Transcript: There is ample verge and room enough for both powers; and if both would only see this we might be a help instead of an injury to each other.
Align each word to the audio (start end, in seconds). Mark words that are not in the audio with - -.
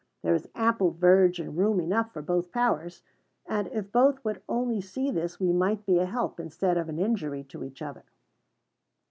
There 0.23 0.33
is 0.33 0.49
ample 0.55 0.89
verge 0.89 1.39
and 1.39 1.55
room 1.55 1.79
enough 1.79 2.11
for 2.11 2.23
both 2.23 2.51
powers; 2.51 3.03
and 3.45 3.67
if 3.67 3.91
both 3.91 4.25
would 4.25 4.41
only 4.49 4.81
see 4.81 5.11
this 5.11 5.39
we 5.39 5.53
might 5.53 5.85
be 5.85 5.99
a 5.99 6.07
help 6.07 6.39
instead 6.39 6.75
of 6.75 6.89
an 6.89 6.97
injury 6.97 7.43
to 7.43 7.63
each 7.63 7.83
other. 7.83 8.05